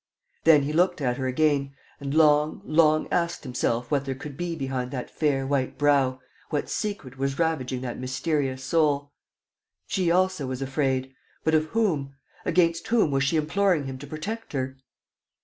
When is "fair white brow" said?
5.11-6.19